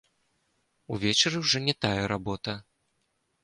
Увечары 0.95 1.37
ўжо 1.43 1.57
не 1.67 1.77
тая 1.87 2.03
работа. 2.15 2.59